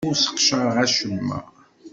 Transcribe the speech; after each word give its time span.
Ur 0.07 0.15
sseqcareɣ 0.15 0.75
acemma. 0.85 1.39